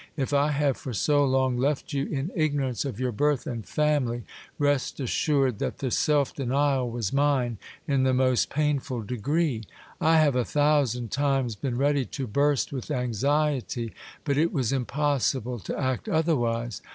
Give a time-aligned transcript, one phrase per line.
[0.17, 4.23] If I have for so long left you in ignorance of your birth and family,
[4.57, 9.61] rest assured that the self denial was mine in the most painful degree.
[10.01, 13.93] I have a thousand times been ready to burst with anxiety,
[14.23, 16.81] but it was impossible to act otherwise.